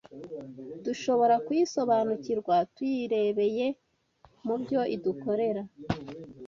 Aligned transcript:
Dushobora 0.85 1.35
kuyisobanukirwa 1.45 2.55
tuyirebeye 2.75 3.65
mu 4.45 4.55
byo 4.61 4.81
idukorera 4.95 5.61